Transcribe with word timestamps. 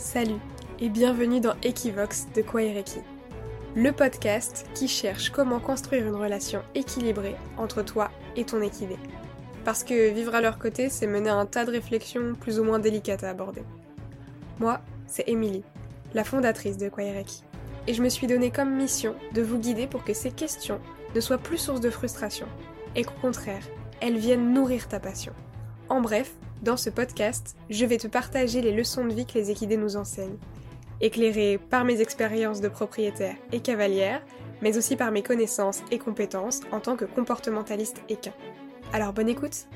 Salut 0.00 0.40
et 0.80 0.88
bienvenue 0.88 1.40
dans 1.40 1.52
Equivox 1.62 2.28
de 2.34 2.40
Kwaireki, 2.40 3.00
le 3.76 3.92
podcast 3.92 4.66
qui 4.74 4.88
cherche 4.88 5.28
comment 5.28 5.60
construire 5.60 6.06
une 6.06 6.14
relation 6.14 6.62
équilibrée 6.74 7.36
entre 7.58 7.82
toi 7.82 8.10
et 8.34 8.44
ton 8.46 8.62
équidé. 8.62 8.96
Parce 9.62 9.84
que 9.84 10.10
vivre 10.10 10.34
à 10.34 10.40
leur 10.40 10.58
côté, 10.58 10.88
c'est 10.88 11.06
mener 11.06 11.28
un 11.28 11.44
tas 11.44 11.66
de 11.66 11.70
réflexions 11.70 12.34
plus 12.34 12.58
ou 12.58 12.64
moins 12.64 12.78
délicates 12.78 13.24
à 13.24 13.28
aborder. 13.28 13.62
Moi, 14.58 14.80
c'est 15.06 15.28
Émilie, 15.28 15.64
la 16.14 16.24
fondatrice 16.24 16.78
de 16.78 16.88
Kwaireki, 16.88 17.44
et 17.86 17.92
je 17.92 18.02
me 18.02 18.08
suis 18.08 18.26
donné 18.26 18.50
comme 18.50 18.74
mission 18.74 19.14
de 19.34 19.42
vous 19.42 19.58
guider 19.58 19.86
pour 19.86 20.02
que 20.02 20.14
ces 20.14 20.30
questions 20.30 20.80
ne 21.14 21.20
soient 21.20 21.36
plus 21.36 21.58
source 21.58 21.82
de 21.82 21.90
frustration, 21.90 22.46
et 22.96 23.04
qu'au 23.04 23.20
contraire, 23.20 23.68
elles 24.00 24.18
viennent 24.18 24.54
nourrir 24.54 24.88
ta 24.88 24.98
passion. 24.98 25.34
En 25.90 26.00
bref, 26.00 26.32
dans 26.62 26.76
ce 26.76 26.90
podcast, 26.90 27.56
je 27.70 27.86
vais 27.86 27.96
te 27.96 28.06
partager 28.06 28.60
les 28.60 28.72
leçons 28.72 29.04
de 29.04 29.14
vie 29.14 29.26
que 29.26 29.34
les 29.34 29.50
équidés 29.50 29.76
nous 29.76 29.96
enseignent, 29.96 30.38
éclairées 31.00 31.58
par 31.58 31.84
mes 31.84 32.00
expériences 32.00 32.60
de 32.60 32.68
propriétaire 32.68 33.36
et 33.52 33.60
cavalière, 33.60 34.22
mais 34.60 34.76
aussi 34.76 34.96
par 34.96 35.10
mes 35.10 35.22
connaissances 35.22 35.82
et 35.90 35.98
compétences 35.98 36.60
en 36.70 36.80
tant 36.80 36.96
que 36.96 37.06
comportementaliste 37.06 38.02
équin. 38.08 38.34
Alors 38.92 39.12
bonne 39.12 39.28
écoute 39.28 39.66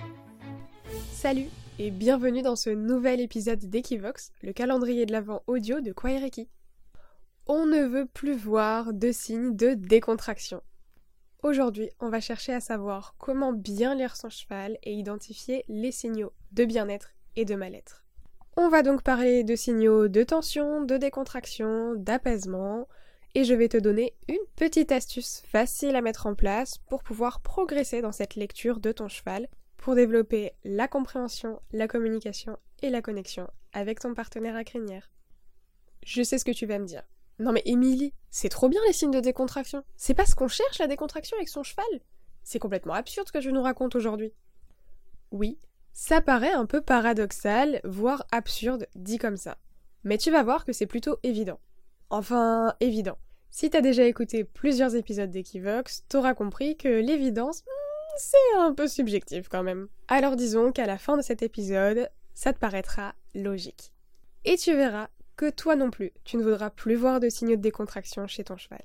Salut 1.13 1.49
et 1.79 1.91
bienvenue 1.91 2.43
dans 2.43 2.57
ce 2.57 2.71
nouvel 2.71 3.21
épisode 3.21 3.61
d'Equivox, 3.61 4.31
le 4.43 4.53
calendrier 4.53 5.07
de 5.07 5.13
l'avant 5.13 5.43
audio 5.47 5.81
de 5.81 5.93
Kwaireki. 5.93 6.49
On 7.47 7.67
ne 7.67 7.85
veut 7.85 8.07
plus 8.07 8.37
voir 8.37 8.93
de 8.93 9.11
signes 9.11 9.57
de 9.57 9.75
décontraction. 9.75 10.63
Aujourd'hui, 11.45 11.91
on 12.01 12.09
va 12.09 12.23
chercher 12.23 12.55
à 12.55 12.61
savoir 12.61 13.17
comment 13.19 13.53
bien 13.53 13.95
lire 13.95 14.17
son 14.17 14.31
cheval 14.31 14.79
et 14.83 14.95
identifier 14.95 15.63
les 15.69 15.93
signaux 15.93 16.33
de 16.53 16.65
bien-être 16.65 17.11
et 17.37 17.45
de 17.45 17.55
mal-être. 17.55 18.03
On 18.57 18.71
va 18.71 18.83
donc 18.83 19.03
parler 19.03 19.45
de 19.45 19.55
signaux 19.55 20.09
de 20.09 20.23
tension, 20.23 20.81
de 20.81 20.97
décontraction, 20.97 21.97
d'apaisement, 21.97 22.89
et 23.35 23.45
je 23.45 23.53
vais 23.53 23.69
te 23.69 23.77
donner 23.77 24.15
une 24.27 24.39
petite 24.57 24.91
astuce 24.91 25.43
facile 25.47 25.97
à 25.97 26.01
mettre 26.01 26.25
en 26.25 26.35
place 26.35 26.79
pour 26.89 27.03
pouvoir 27.03 27.43
progresser 27.43 28.01
dans 28.01 28.13
cette 28.13 28.37
lecture 28.37 28.81
de 28.81 28.93
ton 28.93 29.09
cheval, 29.09 29.47
pour 29.77 29.97
développer 29.97 30.53
la 30.65 30.89
compréhension, 30.89 31.61
la 31.73 31.89
communication 31.89 32.57
et 32.81 32.89
la 32.89 33.03
connexion 33.03 33.51
avec 33.75 34.01
ton 34.01 34.15
partenaire 34.15 34.57
à 34.57 34.65
crinière. 34.65 35.11
Je 36.07 36.23
sais 36.23 36.39
ce 36.39 36.47
que 36.47 36.53
tu 36.53 36.65
vas 36.65 36.79
me 36.79 36.87
dire. 36.87 37.03
Non 37.39 37.53
mais 37.53 37.63
Émilie, 37.65 38.13
c'est 38.31 38.49
trop 38.49 38.69
bien 38.69 38.81
les 38.87 38.93
signes 38.93 39.11
de 39.11 39.21
décontraction. 39.21 39.85
C'est 39.97 40.15
pas 40.15 40.27
ce 40.27 40.35
qu'on 40.35 40.49
cherche 40.49 40.79
la 40.79 40.87
décontraction 40.87 41.37
avec 41.37 41.49
son 41.49 41.63
cheval. 41.63 41.85
C'est 42.43 42.59
complètement 42.59 42.95
absurde 42.95 43.27
ce 43.27 43.33
que 43.33 43.41
je 43.41 43.51
nous 43.51 43.63
raconte 43.63 43.97
aujourd'hui. 43.97 44.33
Oui, 45.31 45.59
ça 45.93 46.21
paraît 46.21 46.53
un 46.53 46.67
peu 46.67 46.81
paradoxal, 46.81 47.81
voire 47.85 48.27
absurde, 48.31 48.87
dit 48.95 49.19
comme 49.19 49.37
ça. 49.37 49.59
Mais 50.05 50.19
tu 50.19 50.31
vas 50.31 50.43
voir 50.43 50.65
que 50.65 50.73
c'est 50.73 50.87
plutôt 50.87 51.19
évident. 51.23 51.59
Enfin, 52.11 52.75
évident. 52.81 53.19
Si 53.51 53.71
t'as 53.71 53.81
déjà 53.81 54.05
écouté 54.05 54.45
plusieurs 54.45 54.97
épisodes 54.97 55.31
d'Equivox, 55.31 56.05
t'auras 56.09 56.35
compris 56.35 56.77
que 56.77 56.89
l'évidence, 56.89 57.63
hmm, 57.63 58.17
c'est 58.17 58.59
un 58.59 58.75
peu 58.75 58.89
subjectif 58.89 59.49
quand 59.49 59.63
même. 59.63 59.89
Alors 60.09 60.37
disons 60.37 60.73
qu'à 60.73 60.87
la 60.87 60.99
fin 60.99 61.17
de 61.17 61.23
cet 61.23 61.43
épisode, 61.43 62.11
ça 62.35 62.53
te 62.53 62.59
paraîtra 62.59 63.15
logique. 63.35 63.93
Et 64.45 64.57
tu 64.57 64.75
verras 64.75 65.09
que 65.37 65.51
toi 65.51 65.77
non 65.77 65.91
plus, 65.91 66.13
tu 66.25 66.37
ne 66.37 66.43
voudras 66.43 66.71
plus 66.71 66.95
voir 66.95 67.21
de 67.21 67.29
signaux 67.29 67.57
de 67.57 67.61
décontraction 67.61 68.27
chez 68.27 68.45
ton 68.45 68.57
cheval. 68.57 68.85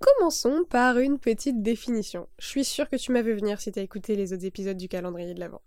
Commençons 0.00 0.64
par 0.68 0.98
une 0.98 1.18
petite 1.18 1.62
définition. 1.62 2.28
Je 2.38 2.46
suis 2.46 2.64
sûre 2.64 2.88
que 2.88 2.96
tu 2.96 3.12
m'as 3.12 3.22
vu 3.22 3.34
venir 3.34 3.60
si 3.60 3.72
t'as 3.72 3.82
écouté 3.82 4.16
les 4.16 4.32
autres 4.32 4.44
épisodes 4.44 4.76
du 4.76 4.88
calendrier 4.88 5.34
de 5.34 5.40
l'Avent. 5.40 5.62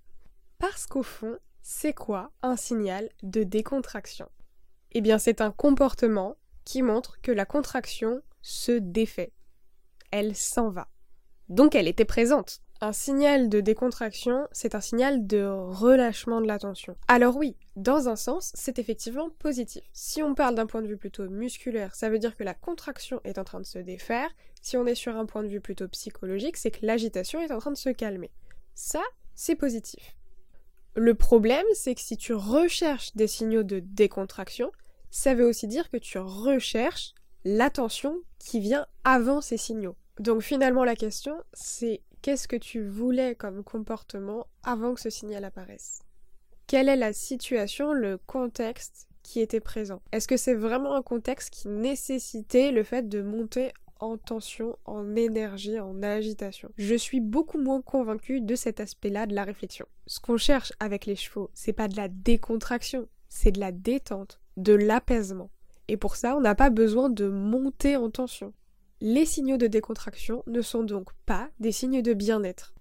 Parce 0.60 0.86
qu'au 0.86 1.04
fond, 1.04 1.38
c'est 1.62 1.94
quoi 1.94 2.32
un 2.42 2.56
signal 2.56 3.10
de 3.24 3.44
décontraction? 3.44 4.30
Eh 4.92 5.02
bien, 5.02 5.18
c'est 5.18 5.42
un 5.42 5.52
comportement 5.52 6.38
qui 6.66 6.82
montre 6.82 7.20
que 7.22 7.32
la 7.32 7.46
contraction 7.46 8.22
se 8.42 8.72
défait. 8.72 9.34
Elle 10.12 10.36
s'en 10.36 10.70
va. 10.70 10.88
Donc 11.50 11.76
elle 11.76 11.88
était 11.88 12.06
présente. 12.06 12.62
Un 12.80 12.94
signal 12.94 13.50
de 13.50 13.60
décontraction, 13.60 14.48
c'est 14.52 14.76
un 14.76 14.82
signal 14.82 15.26
de 15.26 15.44
relâchement 15.44 16.42
de 16.42 16.46
l'attention. 16.46 16.96
Alors 17.08 17.36
oui, 17.36 17.56
dans 17.76 18.08
un 18.08 18.16
sens, 18.16 18.52
c'est 18.54 18.78
effectivement 18.78 19.32
positif. 19.40 19.84
Si 19.94 20.22
on 20.22 20.36
parle 20.36 20.54
d'un 20.54 20.68
point 20.68 20.84
de 20.84 20.88
vue 20.88 20.98
plutôt 20.98 21.28
musculaire, 21.28 21.96
ça 21.96 22.10
veut 22.10 22.20
dire 22.20 22.36
que 22.36 22.44
la 22.44 22.54
contraction 22.54 23.20
est 23.24 23.40
en 23.40 23.44
train 23.44 23.60
de 23.60 23.66
se 23.66 23.80
défaire. 23.80 24.30
Si 24.62 24.78
on 24.78 24.86
est 24.86 24.94
sur 24.94 25.16
un 25.16 25.26
point 25.26 25.42
de 25.42 25.48
vue 25.48 25.60
plutôt 25.60 25.88
psychologique, 25.88 26.56
c'est 26.56 26.70
que 26.70 26.86
l'agitation 26.86 27.42
est 27.42 27.52
en 27.52 27.58
train 27.58 27.72
de 27.72 27.78
se 27.78 27.90
calmer. 27.90 28.30
Ça, 28.76 29.02
c'est 29.34 29.56
positif. 29.56 30.16
Le 30.96 31.16
problème, 31.16 31.66
c'est 31.74 31.96
que 31.96 32.02
si 32.02 32.16
tu 32.16 32.34
recherches 32.34 33.16
des 33.16 33.28
signaux 33.28 33.64
de 33.64 33.80
décontraction, 33.80 34.72
ça 35.10 35.34
veut 35.34 35.48
aussi 35.48 35.68
dire 35.68 35.90
que 35.90 35.98
tu 35.98 36.20
recherches 36.20 37.16
l'attention 37.44 38.18
qui 38.38 38.60
vient 38.60 38.86
avant 39.04 39.42
ces 39.42 39.58
signaux. 39.58 39.96
Donc 40.20 40.42
finalement 40.42 40.84
la 40.84 40.96
question, 40.96 41.36
c'est 41.54 42.02
Qu'est-ce 42.28 42.50
que 42.50 42.58
tu 42.58 42.86
voulais 42.86 43.36
comme 43.36 43.64
comportement 43.64 44.48
avant 44.62 44.94
que 44.94 45.00
ce 45.00 45.10
signal 45.10 45.46
apparaisse? 45.46 46.02
Quelle 46.68 46.90
est 46.90 46.98
la 46.98 47.14
situation, 47.14 47.94
le 47.94 48.18
contexte 48.18 49.08
qui 49.24 49.40
était 49.40 49.62
présent? 49.62 50.02
Est-ce 50.12 50.28
que 50.28 50.36
c'est 50.36 50.54
vraiment 50.54 50.96
un 50.96 51.02
contexte 51.02 51.52
qui 51.52 51.70
nécessitait 51.70 52.74
le 52.74 52.84
fait 52.84 53.08
de 53.08 53.22
monter 53.22 53.72
en 54.02 54.18
tension, 54.18 54.78
en 54.84 55.16
énergie, 55.16 55.80
en 55.80 56.04
agitation? 56.04 56.70
Je 56.78 56.96
suis 56.96 57.22
beaucoup 57.22 57.60
moins 57.60 57.82
convaincue 57.82 58.42
de 58.42 58.56
cet 58.56 58.82
aspect-là 58.82 59.26
de 59.26 59.34
la 59.34 59.46
réflexion. 59.46 59.86
Ce 60.06 60.20
qu'on 60.20 60.36
cherche 60.36 60.74
avec 60.82 61.06
les 61.06 61.16
chevaux, 61.16 61.50
c'est 61.54 61.72
pas 61.72 61.88
de 61.88 61.96
la 61.96 62.10
décontraction, 62.10 63.08
c'est 63.30 63.54
de 63.54 63.62
la 63.62 63.72
détente, 63.72 64.42
de 64.58 64.74
l'apaisement. 64.74 65.50
Et 65.88 65.96
pour 65.96 66.18
ça, 66.18 66.36
on 66.36 66.42
n'a 66.42 66.56
pas 66.56 66.72
besoin 66.72 67.10
de 67.10 67.30
monter 67.30 67.96
en 67.96 68.10
tension. 68.10 68.52
Les 69.00 69.26
signaux 69.26 69.58
de 69.58 69.68
décontraction 69.68 70.44
ne 70.48 70.62
sont 70.62 70.84
donc 70.84 71.10
pas 71.26 71.50
des 71.60 71.72
signes 71.72 72.02
de 72.02 72.14
bien-être. 72.14 72.74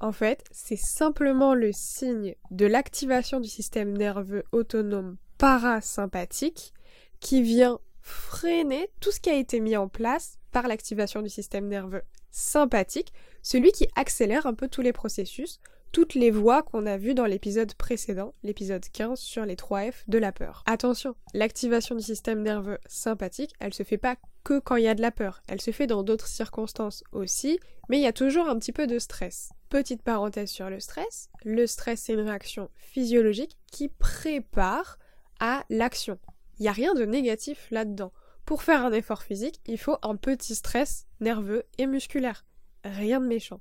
En 0.00 0.12
fait, 0.12 0.44
c'est 0.50 0.76
simplement 0.76 1.54
le 1.54 1.70
signe 1.72 2.34
de 2.50 2.66
l'activation 2.66 3.40
du 3.40 3.48
système 3.48 3.96
nerveux 3.96 4.44
autonome 4.52 5.16
parasympathique 5.38 6.74
qui 7.20 7.42
vient 7.42 7.78
freiner 8.02 8.90
tout 9.00 9.10
ce 9.10 9.20
qui 9.20 9.30
a 9.30 9.36
été 9.36 9.60
mis 9.60 9.76
en 9.76 9.88
place 9.88 10.38
par 10.52 10.68
l'activation 10.68 11.22
du 11.22 11.30
système 11.30 11.68
nerveux 11.68 12.02
sympathique, 12.30 13.12
celui 13.42 13.72
qui 13.72 13.88
accélère 13.96 14.46
un 14.46 14.54
peu 14.54 14.68
tous 14.68 14.82
les 14.82 14.92
processus 14.92 15.60
toutes 15.94 16.14
les 16.14 16.32
voies 16.32 16.64
qu'on 16.64 16.86
a 16.86 16.96
vues 16.96 17.14
dans 17.14 17.24
l'épisode 17.24 17.72
précédent, 17.74 18.34
l'épisode 18.42 18.84
15 18.92 19.16
sur 19.16 19.44
les 19.44 19.54
3 19.54 19.92
F 19.92 20.04
de 20.08 20.18
la 20.18 20.32
peur. 20.32 20.64
Attention, 20.66 21.14
l'activation 21.34 21.94
du 21.94 22.02
système 22.02 22.42
nerveux 22.42 22.80
sympathique, 22.84 23.54
elle 23.60 23.72
se 23.72 23.84
fait 23.84 23.96
pas 23.96 24.16
que 24.42 24.58
quand 24.58 24.74
il 24.74 24.82
y 24.82 24.88
a 24.88 24.96
de 24.96 25.00
la 25.00 25.12
peur, 25.12 25.44
elle 25.46 25.60
se 25.60 25.70
fait 25.70 25.86
dans 25.86 26.02
d'autres 26.02 26.26
circonstances 26.26 27.04
aussi, 27.12 27.60
mais 27.88 27.98
il 27.98 28.02
y 28.02 28.08
a 28.08 28.12
toujours 28.12 28.48
un 28.48 28.58
petit 28.58 28.72
peu 28.72 28.88
de 28.88 28.98
stress. 28.98 29.50
Petite 29.68 30.02
parenthèse 30.02 30.50
sur 30.50 30.68
le 30.68 30.80
stress, 30.80 31.28
le 31.44 31.64
stress 31.68 32.00
c'est 32.00 32.14
une 32.14 32.28
réaction 32.28 32.70
physiologique 32.74 33.56
qui 33.70 33.88
prépare 33.88 34.98
à 35.38 35.64
l'action. 35.70 36.18
Il 36.58 36.62
n'y 36.62 36.68
a 36.68 36.72
rien 36.72 36.94
de 36.94 37.04
négatif 37.04 37.68
là-dedans. 37.70 38.12
Pour 38.46 38.64
faire 38.64 38.84
un 38.84 38.92
effort 38.92 39.22
physique, 39.22 39.60
il 39.64 39.78
faut 39.78 39.98
un 40.02 40.16
petit 40.16 40.56
stress 40.56 41.06
nerveux 41.20 41.62
et 41.78 41.86
musculaire. 41.86 42.44
Rien 42.82 43.20
de 43.20 43.26
méchant. 43.26 43.60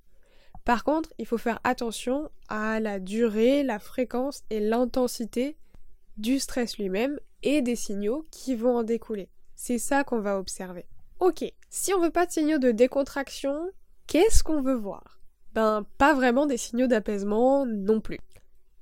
Par 0.65 0.83
contre, 0.83 1.13
il 1.17 1.25
faut 1.25 1.37
faire 1.37 1.59
attention 1.63 2.29
à 2.47 2.79
la 2.79 2.99
durée, 2.99 3.63
la 3.63 3.79
fréquence 3.79 4.43
et 4.49 4.59
l'intensité 4.59 5.57
du 6.17 6.39
stress 6.39 6.77
lui-même 6.77 7.19
et 7.41 7.61
des 7.61 7.75
signaux 7.75 8.23
qui 8.31 8.55
vont 8.55 8.77
en 8.77 8.83
découler. 8.83 9.29
C'est 9.55 9.77
ça 9.77 10.03
qu'on 10.03 10.19
va 10.19 10.39
observer. 10.39 10.85
Ok, 11.19 11.43
si 11.69 11.93
on 11.93 11.99
veut 11.99 12.11
pas 12.11 12.25
de 12.25 12.31
signaux 12.31 12.59
de 12.59 12.71
décontraction, 12.71 13.69
qu'est-ce 14.07 14.43
qu'on 14.43 14.61
veut 14.61 14.75
voir? 14.75 15.19
Ben, 15.53 15.85
pas 15.97 16.13
vraiment 16.13 16.45
des 16.45 16.57
signaux 16.57 16.87
d'apaisement 16.87 17.65
non 17.65 17.99
plus. 18.01 18.19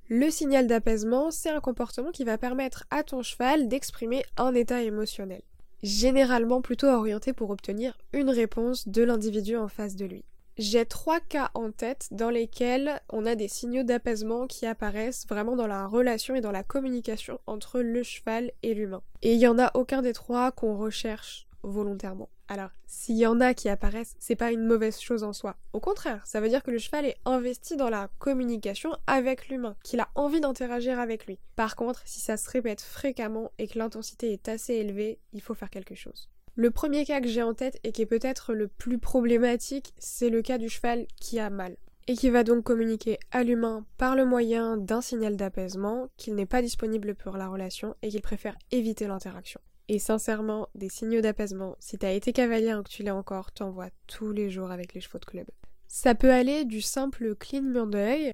Le 0.08 0.30
signal 0.30 0.68
d'apaisement, 0.68 1.32
c'est 1.32 1.50
un 1.50 1.62
comportement 1.62 2.12
qui 2.12 2.24
va 2.24 2.38
permettre 2.38 2.86
à 2.92 3.04
ton 3.04 3.24
cheval 3.24 3.68
d'exprimer 3.68 4.24
un 4.38 4.54
état 4.54 4.82
émotionnel, 4.82 5.42
généralement 5.84 6.62
plutôt 6.62 6.88
orienté 6.88 7.34
pour 7.34 7.50
obtenir 7.50 7.98
une 8.14 8.30
réponse 8.30 8.88
de 8.88 9.04
l'individu 9.04 9.56
en 9.56 9.68
face 9.68 9.96
de 9.96 10.06
lui. 10.06 10.26
J'ai 10.62 10.86
trois 10.86 11.20
cas 11.20 11.50
en 11.56 11.72
tête 11.72 12.08
dans 12.12 12.30
lesquels 12.30 13.02
on 13.10 13.26
a 13.26 13.34
des 13.34 13.48
signaux 13.48 13.82
d'apaisement 13.82 14.46
qui 14.46 14.68
apparaissent 14.68 15.26
vraiment 15.28 15.56
dans 15.56 15.66
la 15.66 15.88
relation 15.88 16.36
et 16.36 16.42
dans 16.42 16.52
la 16.52 16.62
communication 16.62 17.40
entre 17.48 17.80
le 17.80 18.04
cheval 18.04 18.52
et 18.62 18.76
l'humain. 18.76 19.02
Et 19.24 19.34
il 19.34 19.40
y 19.40 19.48
en 19.48 19.58
a 19.58 19.72
aucun 19.74 20.04
des 20.04 20.14
trois 20.14 20.52
qu'on 20.52 20.78
recherche 20.78 21.48
volontairement. 21.64 22.30
Alors, 22.48 22.70
s'il 22.86 23.18
y 23.18 23.26
en 23.26 23.42
a 23.42 23.56
qui 23.56 23.70
apparaissent, 23.70 24.16
c'est 24.20 24.36
pas 24.36 24.52
une 24.52 24.64
mauvaise 24.64 25.00
chose 25.00 25.24
en 25.24 25.34
soi. 25.34 25.56
Au 25.74 25.80
contraire, 25.80 26.22
ça 26.28 26.40
veut 26.40 26.50
dire 26.50 26.62
que 26.62 26.70
le 26.70 26.78
cheval 26.78 27.08
est 27.08 27.18
investi 27.26 27.76
dans 27.76 27.90
la 27.90 28.12
communication 28.20 28.96
avec 29.08 29.48
l'humain, 29.48 29.76
qu'il 29.84 30.00
a 30.00 30.10
envie 30.14 30.42
d'interagir 30.42 31.00
avec 31.00 31.26
lui. 31.26 31.40
Par 31.56 31.76
contre, 31.76 32.04
si 32.06 32.20
ça 32.20 32.38
se 32.38 32.48
répète 32.52 32.82
fréquemment 32.82 33.52
et 33.58 33.68
que 33.68 33.80
l'intensité 33.80 34.32
est 34.32 34.48
assez 34.48 34.76
élevée, 34.76 35.18
il 35.34 35.42
faut 35.42 35.56
faire 35.56 35.72
quelque 35.72 35.96
chose. 35.96 36.30
Le 36.56 36.70
premier 36.70 37.06
cas 37.06 37.22
que 37.22 37.28
j'ai 37.28 37.42
en 37.44 37.54
tête 37.54 37.80
et 37.84 37.92
qui 37.92 38.02
est 38.02 38.06
peut-être 38.06 38.54
le 38.54 38.68
plus 38.68 38.98
problématique, 38.98 39.94
c'est 39.98 40.30
le 40.30 40.42
cas 40.42 40.58
du 40.58 40.68
cheval 40.70 41.08
qui 41.16 41.40
a 41.40 41.50
mal. 41.50 41.78
et 42.08 42.16
qui 42.16 42.30
va 42.30 42.44
donc 42.44 42.64
communiquer 42.64 43.20
à 43.32 43.44
l'humain 43.44 43.86
par 43.98 44.16
le 44.16 44.26
moyen 44.26 44.76
d'un 44.76 45.02
signal 45.02 45.38
d'apaisement 45.38 46.10
qu'il 46.18 46.36
n'est 46.36 46.46
pas 46.48 46.62
disponible 46.62 47.16
pour 47.16 47.38
la 47.38 47.48
relation 47.48 47.96
et 48.02 48.10
qu'il 48.10 48.22
préfère 48.22 48.58
éviter 48.72 49.08
l'interaction. 49.08 49.62
Et 49.88 50.00
sincèrement, 50.00 50.68
des 50.76 50.90
signaux 50.90 51.22
d'apaisement, 51.22 51.76
si 51.80 51.98
t'as 51.98 52.12
été 52.12 52.34
cavalier 52.34 52.74
ou 52.74 52.84
que 52.84 52.90
tu 52.90 53.04
l'es 53.04 53.12
encore, 53.12 53.52
t'en 53.52 53.70
vois 53.70 53.90
tous 54.08 54.32
les 54.32 54.50
jours 54.50 54.72
avec 54.72 54.94
les 54.94 55.00
chevaux 55.00 55.20
de 55.20 55.26
club. 55.26 55.46
Ça 55.88 56.16
peut 56.16 56.32
aller 56.32 56.66
du 56.66 56.82
simple 56.82 57.36
clignement 57.36 57.88
d'œil, 57.88 58.32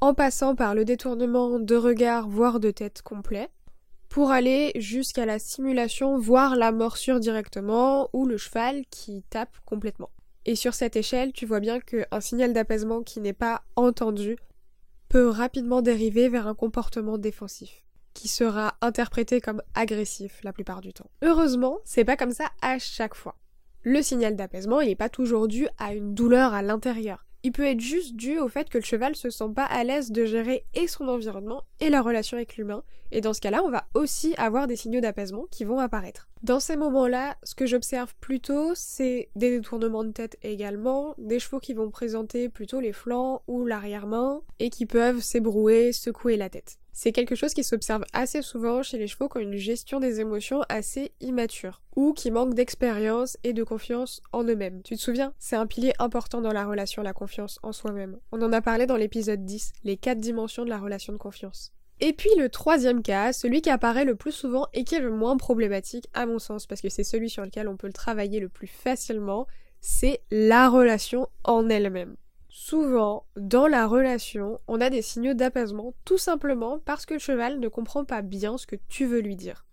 en 0.00 0.14
passant 0.14 0.54
par 0.54 0.74
le 0.74 0.84
détournement 0.84 1.58
de 1.58 1.74
regard, 1.74 2.28
voire 2.28 2.60
de 2.60 2.70
tête 2.70 3.02
complet, 3.02 3.48
pour 4.18 4.32
aller 4.32 4.72
jusqu'à 4.74 5.26
la 5.26 5.38
simulation, 5.38 6.18
voire 6.18 6.56
la 6.56 6.72
morsure 6.72 7.20
directement, 7.20 8.10
ou 8.12 8.26
le 8.26 8.36
cheval 8.36 8.82
qui 8.90 9.22
tape 9.30 9.56
complètement. 9.64 10.10
Et 10.44 10.56
sur 10.56 10.74
cette 10.74 10.96
échelle, 10.96 11.32
tu 11.32 11.46
vois 11.46 11.60
bien 11.60 11.78
qu'un 11.78 12.20
signal 12.20 12.52
d'apaisement 12.52 13.04
qui 13.04 13.20
n'est 13.20 13.32
pas 13.32 13.62
entendu 13.76 14.36
peut 15.08 15.28
rapidement 15.28 15.82
dériver 15.82 16.28
vers 16.28 16.48
un 16.48 16.56
comportement 16.56 17.16
défensif, 17.16 17.84
qui 18.12 18.26
sera 18.26 18.74
interprété 18.80 19.40
comme 19.40 19.62
agressif 19.76 20.40
la 20.42 20.52
plupart 20.52 20.80
du 20.80 20.92
temps. 20.92 21.10
Heureusement, 21.22 21.78
c'est 21.84 22.04
pas 22.04 22.16
comme 22.16 22.32
ça 22.32 22.48
à 22.60 22.80
chaque 22.80 23.14
fois. 23.14 23.36
Le 23.84 24.02
signal 24.02 24.34
d'apaisement, 24.34 24.80
il 24.80 24.88
n'est 24.88 24.96
pas 24.96 25.10
toujours 25.10 25.46
dû 25.46 25.68
à 25.78 25.94
une 25.94 26.14
douleur 26.14 26.54
à 26.54 26.62
l'intérieur. 26.62 27.24
Il 27.44 27.52
peut 27.52 27.66
être 27.66 27.78
juste 27.78 28.16
dû 28.16 28.40
au 28.40 28.48
fait 28.48 28.68
que 28.68 28.78
le 28.78 28.84
cheval 28.84 29.14
se 29.14 29.30
sent 29.30 29.52
pas 29.54 29.66
à 29.66 29.84
l'aise 29.84 30.10
de 30.10 30.24
gérer 30.24 30.64
et 30.74 30.88
son 30.88 31.06
environnement 31.06 31.62
et 31.80 31.90
la 31.90 32.02
relation 32.02 32.36
avec 32.36 32.56
l'humain, 32.56 32.82
et 33.10 33.20
dans 33.20 33.32
ce 33.32 33.40
cas-là, 33.40 33.62
on 33.64 33.70
va 33.70 33.86
aussi 33.94 34.34
avoir 34.36 34.66
des 34.66 34.76
signaux 34.76 35.00
d'apaisement 35.00 35.46
qui 35.50 35.64
vont 35.64 35.78
apparaître. 35.78 36.28
Dans 36.42 36.60
ces 36.60 36.76
moments-là, 36.76 37.36
ce 37.42 37.54
que 37.54 37.66
j'observe 37.66 38.14
plutôt, 38.20 38.72
c'est 38.74 39.30
des 39.34 39.58
détournements 39.58 40.04
de 40.04 40.12
tête 40.12 40.36
également, 40.42 41.14
des 41.18 41.38
chevaux 41.38 41.58
qui 41.58 41.74
vont 41.74 41.90
présenter 41.90 42.48
plutôt 42.48 42.80
les 42.80 42.92
flancs 42.92 43.42
ou 43.46 43.64
l'arrière-main, 43.64 44.42
et 44.58 44.70
qui 44.70 44.86
peuvent 44.86 45.20
s'ébrouer, 45.20 45.92
secouer 45.92 46.36
la 46.36 46.50
tête. 46.50 46.78
C'est 46.92 47.12
quelque 47.12 47.36
chose 47.36 47.54
qui 47.54 47.62
s'observe 47.62 48.04
assez 48.12 48.42
souvent 48.42 48.82
chez 48.82 48.98
les 48.98 49.06
chevaux 49.06 49.28
qui 49.28 49.38
ont 49.38 49.40
une 49.40 49.54
gestion 49.54 50.00
des 50.00 50.18
émotions 50.18 50.62
assez 50.68 51.12
immature, 51.20 51.80
ou 51.94 52.12
qui 52.12 52.32
manquent 52.32 52.54
d'expérience 52.54 53.38
et 53.44 53.52
de 53.52 53.62
confiance 53.62 54.20
en 54.32 54.42
eux-mêmes. 54.42 54.82
Tu 54.82 54.96
te 54.96 55.00
souviens? 55.00 55.32
C'est 55.38 55.56
un 55.56 55.68
pilier 55.68 55.92
important 56.00 56.40
dans 56.40 56.52
la 56.52 56.66
relation, 56.66 57.02
la 57.02 57.12
confiance 57.12 57.60
en 57.62 57.72
soi-même. 57.72 58.18
On 58.32 58.42
en 58.42 58.52
a 58.52 58.60
parlé 58.60 58.86
dans 58.86 58.96
l'épisode 58.96 59.44
10, 59.44 59.72
les 59.84 59.96
quatre 59.96 60.18
dimensions 60.18 60.64
de 60.64 60.70
la 60.70 60.78
relation 60.78 61.12
de 61.12 61.18
confiance. 61.18 61.67
Et 62.00 62.12
puis 62.12 62.30
le 62.38 62.48
troisième 62.48 63.02
cas, 63.02 63.32
celui 63.32 63.60
qui 63.60 63.70
apparaît 63.70 64.04
le 64.04 64.14
plus 64.14 64.32
souvent 64.32 64.68
et 64.72 64.84
qui 64.84 64.94
est 64.94 65.00
le 65.00 65.10
moins 65.10 65.36
problématique 65.36 66.08
à 66.14 66.26
mon 66.26 66.38
sens, 66.38 66.66
parce 66.66 66.80
que 66.80 66.88
c'est 66.88 67.04
celui 67.04 67.28
sur 67.28 67.44
lequel 67.44 67.68
on 67.68 67.76
peut 67.76 67.88
le 67.88 67.92
travailler 67.92 68.38
le 68.38 68.48
plus 68.48 68.68
facilement, 68.68 69.46
c'est 69.80 70.20
la 70.30 70.68
relation 70.68 71.28
en 71.44 71.68
elle-même. 71.68 72.16
Souvent, 72.48 73.24
dans 73.36 73.66
la 73.66 73.86
relation, 73.86 74.60
on 74.68 74.80
a 74.80 74.90
des 74.90 75.02
signaux 75.02 75.34
d'apaisement 75.34 75.94
tout 76.04 76.18
simplement 76.18 76.78
parce 76.80 77.04
que 77.06 77.14
le 77.14 77.20
cheval 77.20 77.60
ne 77.60 77.68
comprend 77.68 78.04
pas 78.04 78.22
bien 78.22 78.58
ce 78.58 78.66
que 78.66 78.76
tu 78.88 79.06
veux 79.06 79.20
lui 79.20 79.36
dire. 79.36 79.64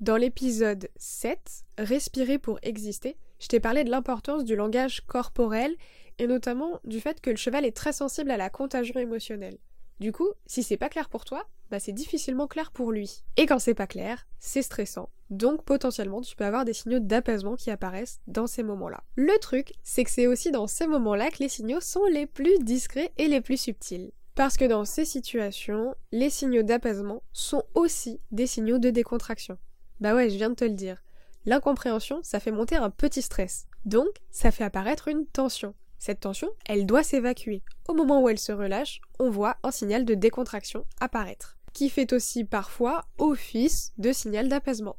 Dans 0.00 0.16
l'épisode 0.16 0.88
7, 0.96 1.38
Respirer 1.78 2.38
pour 2.38 2.58
exister, 2.62 3.16
je 3.38 3.48
t'ai 3.48 3.60
parlé 3.60 3.84
de 3.84 3.90
l'importance 3.90 4.44
du 4.44 4.56
langage 4.56 5.02
corporel 5.06 5.74
et 6.18 6.26
notamment 6.26 6.80
du 6.84 7.00
fait 7.00 7.20
que 7.20 7.30
le 7.30 7.36
cheval 7.36 7.64
est 7.64 7.76
très 7.76 7.92
sensible 7.92 8.30
à 8.30 8.36
la 8.36 8.50
contagion 8.50 8.98
émotionnelle. 8.98 9.58
Du 9.98 10.12
coup, 10.12 10.28
si 10.46 10.62
c'est 10.62 10.76
pas 10.76 10.88
clair 10.90 11.08
pour 11.08 11.24
toi, 11.24 11.46
bah 11.70 11.80
c'est 11.80 11.92
difficilement 11.92 12.46
clair 12.46 12.70
pour 12.70 12.92
lui. 12.92 13.22
Et 13.36 13.46
quand 13.46 13.58
c'est 13.58 13.74
pas 13.74 13.86
clair, 13.86 14.26
c'est 14.38 14.62
stressant. 14.62 15.08
Donc 15.30 15.64
potentiellement 15.64 16.20
tu 16.20 16.36
peux 16.36 16.44
avoir 16.44 16.64
des 16.64 16.74
signaux 16.74 17.00
d'apaisement 17.00 17.56
qui 17.56 17.70
apparaissent 17.70 18.20
dans 18.26 18.46
ces 18.46 18.62
moments-là. 18.62 19.02
Le 19.16 19.36
truc, 19.38 19.72
c'est 19.82 20.04
que 20.04 20.10
c'est 20.10 20.26
aussi 20.26 20.50
dans 20.50 20.66
ces 20.66 20.86
moments-là 20.86 21.30
que 21.30 21.38
les 21.40 21.48
signaux 21.48 21.80
sont 21.80 22.04
les 22.06 22.26
plus 22.26 22.58
discrets 22.60 23.12
et 23.16 23.26
les 23.26 23.40
plus 23.40 23.56
subtils. 23.56 24.12
Parce 24.34 24.58
que 24.58 24.66
dans 24.66 24.84
ces 24.84 25.06
situations, 25.06 25.94
les 26.12 26.28
signaux 26.28 26.62
d'apaisement 26.62 27.22
sont 27.32 27.64
aussi 27.74 28.20
des 28.30 28.46
signaux 28.46 28.78
de 28.78 28.90
décontraction. 28.90 29.56
Bah 30.00 30.14
ouais, 30.14 30.28
je 30.28 30.36
viens 30.36 30.50
de 30.50 30.54
te 30.54 30.64
le 30.64 30.72
dire. 30.72 31.02
L'incompréhension, 31.46 32.20
ça 32.22 32.38
fait 32.38 32.50
monter 32.50 32.76
un 32.76 32.90
petit 32.90 33.22
stress. 33.22 33.66
Donc, 33.86 34.08
ça 34.30 34.50
fait 34.50 34.64
apparaître 34.64 35.08
une 35.08 35.26
tension. 35.26 35.74
Cette 35.98 36.20
tension, 36.20 36.48
elle 36.66 36.86
doit 36.86 37.02
s'évacuer. 37.02 37.62
Au 37.88 37.94
moment 37.94 38.22
où 38.22 38.28
elle 38.28 38.38
se 38.38 38.52
relâche, 38.52 39.00
on 39.18 39.30
voit 39.30 39.56
un 39.62 39.70
signal 39.70 40.04
de 40.04 40.14
décontraction 40.14 40.84
apparaître, 41.00 41.56
qui 41.72 41.88
fait 41.88 42.12
aussi 42.12 42.44
parfois 42.44 43.04
office 43.18 43.92
de 43.98 44.12
signal 44.12 44.48
d'apaisement. 44.48 44.96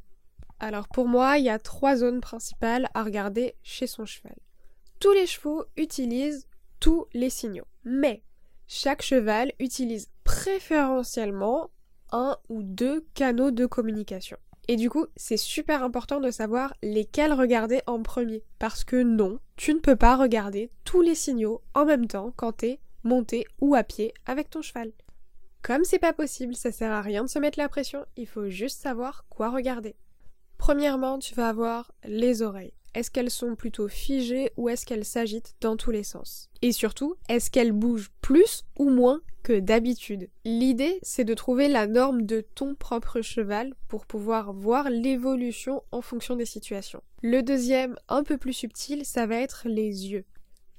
Alors 0.60 0.88
pour 0.88 1.06
moi, 1.06 1.38
il 1.38 1.44
y 1.44 1.50
a 1.50 1.58
trois 1.58 1.96
zones 1.96 2.20
principales 2.20 2.88
à 2.94 3.04
regarder 3.04 3.54
chez 3.62 3.86
son 3.86 4.04
cheval. 4.04 4.36
Tous 4.98 5.12
les 5.12 5.26
chevaux 5.26 5.64
utilisent 5.76 6.48
tous 6.80 7.06
les 7.12 7.30
signaux, 7.30 7.66
mais 7.84 8.22
chaque 8.66 9.02
cheval 9.02 9.52
utilise 9.60 10.10
préférentiellement 10.24 11.70
un 12.10 12.36
ou 12.48 12.62
deux 12.62 13.06
canaux 13.14 13.50
de 13.50 13.66
communication. 13.66 14.38
Et 14.70 14.76
du 14.76 14.90
coup, 14.90 15.06
c'est 15.16 15.38
super 15.38 15.82
important 15.82 16.20
de 16.20 16.30
savoir 16.30 16.74
lesquels 16.82 17.32
regarder 17.32 17.80
en 17.86 18.02
premier. 18.02 18.44
Parce 18.58 18.84
que 18.84 19.02
non, 19.02 19.40
tu 19.56 19.72
ne 19.72 19.80
peux 19.80 19.96
pas 19.96 20.14
regarder 20.14 20.70
tous 20.84 21.00
les 21.00 21.14
signaux 21.14 21.62
en 21.74 21.86
même 21.86 22.06
temps 22.06 22.34
quand 22.36 22.52
t'es 22.52 22.78
monté 23.02 23.46
ou 23.60 23.74
à 23.74 23.82
pied 23.82 24.12
avec 24.26 24.50
ton 24.50 24.60
cheval. 24.60 24.92
Comme 25.62 25.84
c'est 25.84 25.98
pas 25.98 26.12
possible, 26.12 26.54
ça 26.54 26.70
sert 26.70 26.92
à 26.92 27.00
rien 27.00 27.24
de 27.24 27.28
se 27.28 27.38
mettre 27.38 27.58
la 27.58 27.68
pression, 27.68 28.04
il 28.16 28.26
faut 28.26 28.48
juste 28.48 28.80
savoir 28.80 29.24
quoi 29.30 29.50
regarder. 29.50 29.96
Premièrement, 30.58 31.18
tu 31.18 31.34
vas 31.34 31.48
avoir 31.48 31.92
les 32.04 32.42
oreilles. 32.42 32.74
Est-ce 32.94 33.10
qu'elles 33.10 33.30
sont 33.30 33.54
plutôt 33.54 33.88
figées 33.88 34.50
ou 34.56 34.68
est-ce 34.68 34.86
qu'elles 34.86 35.04
s'agitent 35.04 35.54
dans 35.60 35.76
tous 35.76 35.90
les 35.90 36.02
sens? 36.02 36.50
Et 36.62 36.72
surtout, 36.72 37.16
est-ce 37.28 37.50
qu'elles 37.50 37.72
bougent 37.72 38.10
plus 38.20 38.64
ou 38.78 38.90
moins 38.90 39.20
que 39.42 39.60
d'habitude? 39.60 40.28
L'idée, 40.44 40.98
c'est 41.02 41.24
de 41.24 41.34
trouver 41.34 41.68
la 41.68 41.86
norme 41.86 42.22
de 42.22 42.40
ton 42.40 42.74
propre 42.74 43.20
cheval 43.20 43.74
pour 43.88 44.06
pouvoir 44.06 44.52
voir 44.52 44.90
l'évolution 44.90 45.82
en 45.92 46.02
fonction 46.02 46.36
des 46.36 46.46
situations. 46.46 47.02
Le 47.22 47.42
deuxième, 47.42 47.96
un 48.08 48.22
peu 48.22 48.38
plus 48.38 48.52
subtil, 48.52 49.04
ça 49.04 49.26
va 49.26 49.36
être 49.36 49.62
les 49.66 50.08
yeux. 50.08 50.24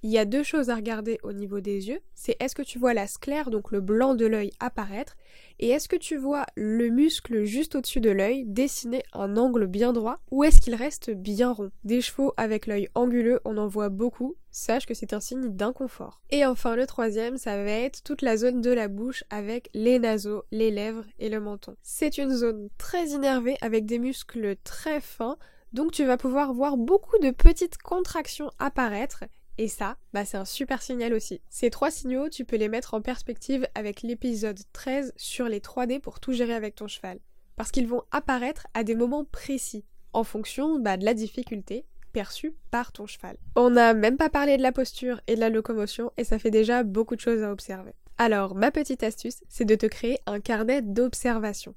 Il 0.02 0.12
y 0.12 0.18
a 0.18 0.24
deux 0.24 0.44
choses 0.44 0.70
à 0.70 0.76
regarder 0.76 1.20
au 1.24 1.34
niveau 1.34 1.60
des 1.60 1.90
yeux, 1.90 2.00
c'est 2.16 2.38
est-ce 2.40 2.56
que 2.56 2.62
tu 2.62 2.80
vois 2.80 2.94
la 2.94 3.06
sclère, 3.06 3.50
donc 3.50 3.72
le 3.72 3.82
blanc 3.82 4.16
de 4.16 4.26
l'œil 4.26 4.52
apparaître, 4.62 5.18
et 5.60 5.70
est-ce 5.70 5.90
que 5.90 5.98
tu 5.98 6.16
vois 6.16 6.46
le 6.56 6.88
muscle 6.88 7.44
juste 7.44 7.76
au-dessus 7.76 8.00
de 8.00 8.10
l'œil 8.10 8.46
dessiner 8.46 9.04
un 9.12 9.36
angle 9.36 9.68
bien 9.68 9.92
droit, 9.92 10.20
ou 10.32 10.46
est-ce 10.46 10.62
qu'il 10.62 10.76
reste 10.76 11.12
bien 11.12 11.52
rond? 11.52 11.72
Des 11.84 12.00
chevaux 12.00 12.34
avec 12.38 12.66
l'œil 12.66 12.88
anguleux, 12.96 13.42
on 13.44 13.58
en 13.58 13.68
voit 13.68 13.90
beaucoup, 13.90 14.36
sache 14.52 14.86
que 14.86 14.94
c'est 14.94 15.12
un 15.12 15.20
signe 15.20 15.50
d'inconfort. 15.50 16.22
Et 16.30 16.46
enfin 16.46 16.78
le 16.78 16.88
troisième, 16.88 17.38
ça 17.38 17.62
va 17.62 17.70
être 17.70 18.02
toute 18.02 18.22
la 18.22 18.38
zone 18.38 18.62
de 18.62 18.72
la 18.72 18.88
bouche 18.88 19.26
avec 19.30 19.70
les 19.74 20.00
naseaux, 20.00 20.44
les 20.52 20.72
lèvres 20.72 21.06
et 21.20 21.28
le 21.28 21.42
menton. 21.42 21.76
C'est 21.82 22.18
une 22.18 22.34
zone 22.34 22.70
très 22.78 23.10
innervée 23.10 23.58
avec 23.60 23.86
des 23.86 24.00
muscles 24.00 24.56
très 24.64 25.02
fins, 25.02 25.38
donc 25.74 25.92
tu 25.92 26.06
vas 26.06 26.18
pouvoir 26.18 26.54
voir 26.54 26.78
beaucoup 26.78 27.18
de 27.20 27.32
petites 27.32 27.78
contractions 27.78 28.50
apparaître 28.60 29.26
et 29.60 29.68
ça, 29.68 29.98
bah 30.14 30.24
c'est 30.24 30.38
un 30.38 30.46
super 30.46 30.82
signal 30.82 31.14
aussi. 31.14 31.42
Ces 31.50 31.70
trois 31.70 31.92
signaux, 31.92 32.30
tu 32.30 32.46
peux 32.46 32.56
les 32.56 32.70
mettre 32.70 32.94
en 32.94 33.02
perspective 33.02 33.68
avec 33.76 34.04
l'épisode 34.04 34.58
13 34.72 35.12
sur 35.18 35.50
les 35.50 35.60
3D 35.60 36.00
pour 36.00 36.22
tout 36.22 36.32
gérer 36.32 36.54
avec 36.54 36.76
ton 36.76 36.88
cheval. 36.88 37.20
Parce 37.58 37.70
qu'ils 37.70 37.86
vont 37.86 38.04
apparaître 38.12 38.68
à 38.74 38.86
des 38.86 38.96
moments 38.96 39.26
précis, 39.26 39.84
en 40.14 40.24
fonction 40.24 40.80
bah, 40.80 40.96
de 40.96 41.04
la 41.04 41.14
difficulté 41.14 41.86
perçue 42.14 42.56
par 42.72 42.94
ton 42.94 43.06
cheval. 43.06 43.36
On 43.58 43.70
n'a 43.70 43.94
même 43.94 44.16
pas 44.16 44.30
parlé 44.30 44.56
de 44.56 44.64
la 44.64 44.72
posture 44.72 45.20
et 45.28 45.36
de 45.36 45.42
la 45.42 45.50
locomotion 45.50 46.14
et 46.16 46.24
ça 46.24 46.40
fait 46.40 46.52
déjà 46.52 46.84
beaucoup 46.84 47.18
de 47.18 47.22
choses 47.22 47.44
à 47.44 47.52
observer. 47.52 47.92
Alors, 48.18 48.56
ma 48.56 48.72
petite 48.72 49.04
astuce, 49.04 49.44
c'est 49.50 49.66
de 49.66 49.76
te 49.76 49.88
créer 49.88 50.20
un 50.26 50.40
carnet 50.40 50.82
d'observation. 50.82 51.76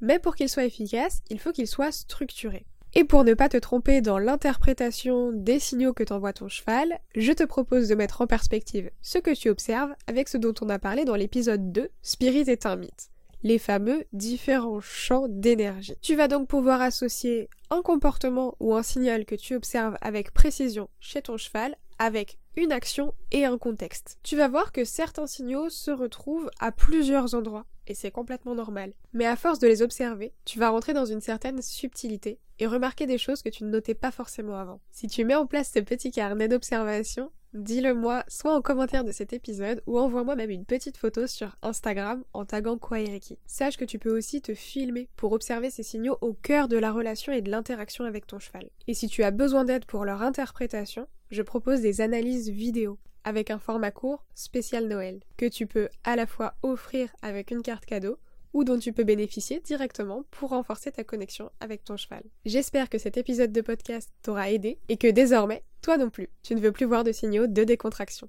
Mais 0.00 0.18
pour 0.18 0.36
qu'il 0.36 0.48
soit 0.48 0.64
efficace, 0.64 1.20
il 1.28 1.38
faut 1.38 1.52
qu'il 1.52 1.68
soit 1.68 1.92
structuré. 1.92 2.64
Et 2.94 3.04
pour 3.04 3.22
ne 3.22 3.34
pas 3.34 3.48
te 3.48 3.56
tromper 3.56 4.00
dans 4.00 4.18
l'interprétation 4.18 5.30
des 5.32 5.60
signaux 5.60 5.92
que 5.92 6.02
t'envoie 6.02 6.32
ton 6.32 6.48
cheval, 6.48 6.98
je 7.14 7.32
te 7.32 7.44
propose 7.44 7.86
de 7.86 7.94
mettre 7.94 8.20
en 8.20 8.26
perspective 8.26 8.90
ce 9.00 9.18
que 9.18 9.32
tu 9.32 9.48
observes 9.48 9.94
avec 10.08 10.28
ce 10.28 10.36
dont 10.36 10.54
on 10.60 10.68
a 10.68 10.80
parlé 10.80 11.04
dans 11.04 11.14
l'épisode 11.14 11.70
2, 11.70 11.88
Spirit 12.02 12.50
est 12.50 12.66
un 12.66 12.74
mythe, 12.74 13.10
les 13.44 13.60
fameux 13.60 14.04
différents 14.12 14.80
champs 14.80 15.28
d'énergie. 15.28 15.94
Tu 16.02 16.16
vas 16.16 16.26
donc 16.26 16.48
pouvoir 16.48 16.80
associer 16.80 17.48
un 17.70 17.82
comportement 17.82 18.56
ou 18.58 18.74
un 18.74 18.82
signal 18.82 19.24
que 19.24 19.36
tu 19.36 19.54
observes 19.54 19.96
avec 20.00 20.32
précision 20.32 20.88
chez 20.98 21.22
ton 21.22 21.36
cheval 21.36 21.76
avec 22.00 22.39
une 22.56 22.72
action 22.72 23.14
et 23.30 23.44
un 23.44 23.58
contexte. 23.58 24.18
Tu 24.22 24.36
vas 24.36 24.48
voir 24.48 24.72
que 24.72 24.84
certains 24.84 25.26
signaux 25.26 25.68
se 25.68 25.90
retrouvent 25.90 26.50
à 26.58 26.72
plusieurs 26.72 27.34
endroits, 27.34 27.66
et 27.86 27.94
c'est 27.94 28.10
complètement 28.10 28.54
normal. 28.54 28.92
Mais 29.12 29.26
à 29.26 29.36
force 29.36 29.58
de 29.58 29.66
les 29.66 29.82
observer, 29.82 30.32
tu 30.44 30.58
vas 30.58 30.70
rentrer 30.70 30.92
dans 30.92 31.04
une 31.04 31.20
certaine 31.20 31.62
subtilité 31.62 32.38
et 32.58 32.66
remarquer 32.66 33.06
des 33.06 33.18
choses 33.18 33.42
que 33.42 33.48
tu 33.48 33.64
ne 33.64 33.70
notais 33.70 33.94
pas 33.94 34.10
forcément 34.10 34.56
avant. 34.56 34.80
Si 34.90 35.08
tu 35.08 35.24
mets 35.24 35.34
en 35.34 35.46
place 35.46 35.72
ce 35.72 35.80
petit 35.80 36.10
carnet 36.10 36.48
d'observation, 36.48 37.30
dis-le 37.54 37.94
moi 37.94 38.22
soit 38.28 38.54
en 38.54 38.60
commentaire 38.62 39.02
de 39.02 39.12
cet 39.12 39.32
épisode 39.32 39.82
ou 39.86 39.98
envoie-moi 39.98 40.36
même 40.36 40.50
une 40.50 40.66
petite 40.66 40.96
photo 40.96 41.26
sur 41.26 41.56
Instagram 41.62 42.22
en 42.32 42.44
taguant 42.44 42.78
Kwaereki. 42.78 43.38
Sache 43.46 43.76
que 43.76 43.84
tu 43.84 43.98
peux 43.98 44.16
aussi 44.16 44.42
te 44.42 44.54
filmer 44.54 45.08
pour 45.16 45.32
observer 45.32 45.70
ces 45.70 45.82
signaux 45.82 46.18
au 46.20 46.34
cœur 46.34 46.68
de 46.68 46.76
la 46.76 46.92
relation 46.92 47.32
et 47.32 47.42
de 47.42 47.50
l'interaction 47.50 48.04
avec 48.04 48.26
ton 48.26 48.38
cheval. 48.38 48.68
Et 48.86 48.94
si 48.94 49.08
tu 49.08 49.22
as 49.22 49.30
besoin 49.30 49.64
d'aide 49.64 49.86
pour 49.86 50.04
leur 50.04 50.22
interprétation, 50.22 51.08
je 51.30 51.42
propose 51.42 51.80
des 51.80 52.00
analyses 52.00 52.50
vidéo. 52.50 52.98
avec 53.22 53.50
un 53.50 53.58
format 53.58 53.90
court 53.90 54.24
spécial 54.34 54.88
Noël, 54.88 55.20
que 55.36 55.44
tu 55.44 55.66
peux 55.66 55.90
à 56.04 56.16
la 56.16 56.26
fois 56.26 56.54
offrir 56.62 57.14
avec 57.20 57.50
une 57.50 57.62
carte 57.62 57.84
cadeau 57.84 58.18
ou 58.52 58.64
dont 58.64 58.78
tu 58.78 58.92
peux 58.92 59.04
bénéficier 59.04 59.60
directement 59.60 60.24
pour 60.30 60.50
renforcer 60.50 60.90
ta 60.90 61.04
connexion 61.04 61.50
avec 61.60 61.84
ton 61.84 61.96
cheval. 61.96 62.22
J'espère 62.46 62.88
que 62.88 62.98
cet 62.98 63.16
épisode 63.16 63.52
de 63.52 63.60
podcast 63.60 64.10
t'aura 64.22 64.50
aidé 64.50 64.78
et 64.88 64.96
que 64.96 65.06
désormais, 65.06 65.62
toi 65.82 65.98
non 65.98 66.10
plus, 66.10 66.28
tu 66.42 66.54
ne 66.54 66.60
veux 66.60 66.72
plus 66.72 66.86
voir 66.86 67.04
de 67.04 67.12
signaux 67.12 67.46
de 67.46 67.64
décontraction. 67.64 68.28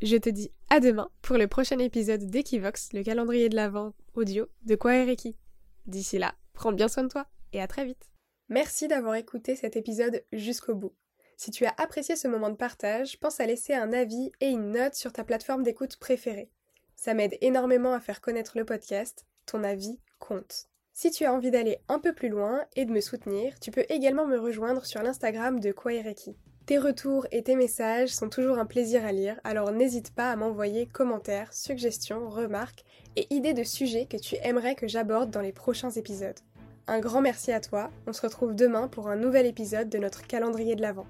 Je 0.00 0.16
te 0.16 0.30
dis 0.30 0.50
à 0.70 0.80
demain 0.80 1.10
pour 1.20 1.36
le 1.36 1.46
prochain 1.46 1.78
épisode 1.78 2.24
d'Equivox, 2.24 2.92
le 2.92 3.02
calendrier 3.02 3.48
de 3.48 3.56
l'Avent 3.56 3.92
audio 4.14 4.46
de 4.64 4.74
Quoi. 4.74 5.04
D'ici 5.86 6.18
là, 6.18 6.34
prends 6.54 6.72
bien 6.72 6.88
soin 6.88 7.04
de 7.04 7.08
toi 7.08 7.26
et 7.52 7.60
à 7.60 7.66
très 7.66 7.84
vite. 7.84 8.10
Merci 8.48 8.88
d'avoir 8.88 9.14
écouté 9.14 9.56
cet 9.56 9.76
épisode 9.76 10.24
jusqu'au 10.32 10.74
bout. 10.74 10.92
Si 11.36 11.50
tu 11.50 11.64
as 11.66 11.74
apprécié 11.78 12.16
ce 12.16 12.28
moment 12.28 12.50
de 12.50 12.56
partage, 12.56 13.18
pense 13.18 13.40
à 13.40 13.46
laisser 13.46 13.74
un 13.74 13.92
avis 13.92 14.32
et 14.40 14.48
une 14.48 14.72
note 14.72 14.94
sur 14.94 15.12
ta 15.12 15.24
plateforme 15.24 15.62
d'écoute 15.62 15.96
préférée. 15.96 16.50
Ça 16.96 17.14
m'aide 17.14 17.36
énormément 17.40 17.92
à 17.94 18.00
faire 18.00 18.20
connaître 18.20 18.58
le 18.58 18.64
podcast, 18.64 19.26
ton 19.46 19.64
avis 19.64 19.98
compte. 20.18 20.68
Si 20.92 21.10
tu 21.10 21.24
as 21.24 21.32
envie 21.32 21.50
d'aller 21.50 21.78
un 21.88 21.98
peu 21.98 22.12
plus 22.12 22.28
loin 22.28 22.64
et 22.76 22.84
de 22.84 22.92
me 22.92 23.00
soutenir, 23.00 23.58
tu 23.58 23.70
peux 23.70 23.84
également 23.88 24.26
me 24.26 24.38
rejoindre 24.38 24.84
sur 24.84 25.02
l'Instagram 25.02 25.58
de 25.58 25.72
Kwaireki. 25.72 26.36
Tes 26.66 26.78
retours 26.78 27.26
et 27.32 27.42
tes 27.42 27.56
messages 27.56 28.10
sont 28.10 28.28
toujours 28.28 28.58
un 28.58 28.66
plaisir 28.66 29.04
à 29.04 29.10
lire, 29.10 29.40
alors 29.42 29.72
n'hésite 29.72 30.14
pas 30.14 30.30
à 30.30 30.36
m'envoyer 30.36 30.86
commentaires, 30.86 31.52
suggestions, 31.52 32.28
remarques 32.28 32.84
et 33.16 33.26
idées 33.34 33.52
de 33.52 33.64
sujets 33.64 34.06
que 34.06 34.16
tu 34.16 34.36
aimerais 34.42 34.76
que 34.76 34.86
j'aborde 34.86 35.30
dans 35.30 35.40
les 35.40 35.52
prochains 35.52 35.90
épisodes. 35.90 36.38
Un 36.88 36.98
grand 36.98 37.20
merci 37.20 37.52
à 37.52 37.60
toi, 37.60 37.90
on 38.08 38.12
se 38.12 38.22
retrouve 38.22 38.56
demain 38.56 38.88
pour 38.88 39.08
un 39.08 39.14
nouvel 39.14 39.46
épisode 39.46 39.88
de 39.88 39.98
notre 39.98 40.26
calendrier 40.26 40.74
de 40.74 40.82
l'Avent. 40.82 41.06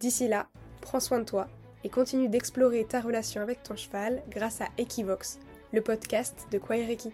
D'ici 0.00 0.28
là, 0.28 0.46
prends 0.80 1.00
soin 1.00 1.18
de 1.18 1.24
toi 1.24 1.46
et 1.84 1.90
continue 1.90 2.30
d'explorer 2.30 2.86
ta 2.86 3.02
relation 3.02 3.42
avec 3.42 3.62
ton 3.62 3.76
cheval 3.76 4.22
grâce 4.30 4.62
à 4.62 4.68
Equivox, 4.78 5.38
le 5.74 5.82
podcast 5.82 6.46
de 6.50 6.56
Kwaireki. 6.56 7.12